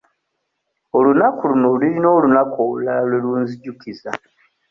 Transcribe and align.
Olunaku 0.97 1.41
luno 1.49 1.65
lulina 1.71 2.07
olunaku 2.17 2.55
olulala 2.65 3.01
lwe 3.09 3.17
lunzijukiza. 3.23 4.11